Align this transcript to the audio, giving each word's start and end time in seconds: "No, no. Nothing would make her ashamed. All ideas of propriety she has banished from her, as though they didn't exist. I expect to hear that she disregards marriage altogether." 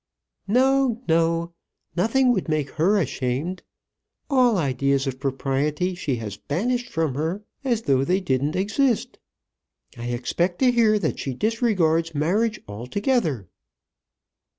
"No, 0.47 0.99
no. 1.07 1.53
Nothing 1.95 2.33
would 2.33 2.49
make 2.49 2.71
her 2.71 2.97
ashamed. 2.97 3.61
All 4.31 4.57
ideas 4.57 5.05
of 5.05 5.19
propriety 5.19 5.93
she 5.93 6.15
has 6.15 6.37
banished 6.37 6.89
from 6.89 7.13
her, 7.13 7.43
as 7.63 7.83
though 7.83 8.03
they 8.03 8.19
didn't 8.19 8.55
exist. 8.55 9.19
I 9.95 10.07
expect 10.07 10.57
to 10.61 10.71
hear 10.71 10.97
that 10.97 11.19
she 11.19 11.35
disregards 11.35 12.15
marriage 12.15 12.59
altogether." 12.67 13.47